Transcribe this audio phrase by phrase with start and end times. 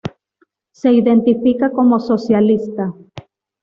[0.71, 2.91] Se identifica como socialista.